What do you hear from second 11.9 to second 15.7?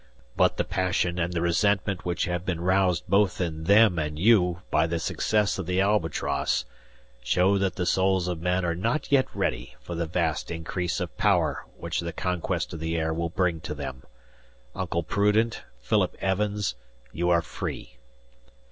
the conquest of the air will bring to them. Uncle Prudent,